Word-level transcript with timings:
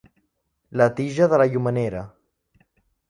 La 0.81 0.87
tija 0.99 1.29
de 1.33 1.41
la 1.41 1.47
llumenera. 1.53 2.03